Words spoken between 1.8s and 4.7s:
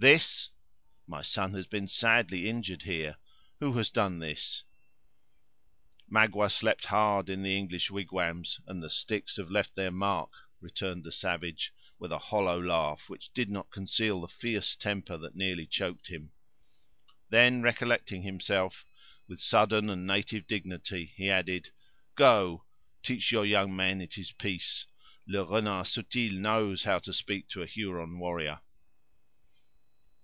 sadly injured here; who has done this?"